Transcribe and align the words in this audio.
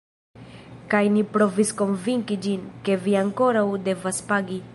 Kaj 0.93 1.01
ni 1.17 1.21
provis 1.35 1.73
konvinki 1.83 2.39
ĝin, 2.47 2.67
ke 2.89 2.99
vi 3.05 3.17
ankoraŭ 3.23 3.67
devas 3.91 4.29
pagi. 4.33 4.63